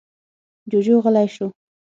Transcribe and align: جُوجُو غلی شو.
جُوجُو 0.71 0.95
غلی 1.03 1.27
شو. 1.35 1.47